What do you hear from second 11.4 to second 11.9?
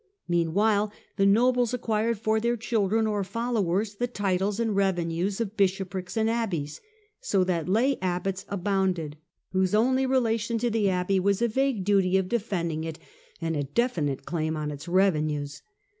a vague